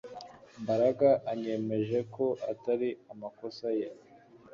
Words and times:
Mbaraga 0.61 1.09
anyemeje 1.31 1.99
ko 2.15 2.25
atari 2.51 2.89
amakosa 3.13 3.67
ye 3.79 3.87